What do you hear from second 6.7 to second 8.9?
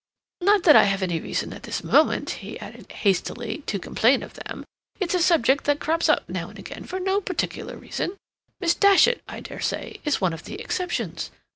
for no particular reason. Miss